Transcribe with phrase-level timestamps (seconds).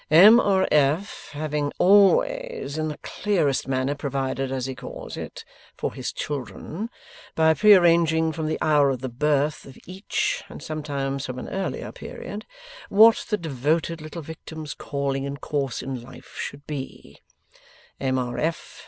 [0.09, 0.39] M.
[0.39, 0.67] R.
[0.71, 1.29] F.
[1.33, 5.45] having always in the clearest manner provided (as he calls it)
[5.77, 6.89] for his children
[7.35, 11.49] by pre arranging from the hour of the birth of each, and sometimes from an
[11.49, 12.47] earlier period,
[12.89, 17.19] what the devoted little victim's calling and course in life should be,
[17.99, 18.17] M.
[18.17, 18.53] R.